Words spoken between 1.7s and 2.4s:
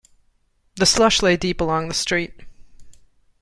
the street.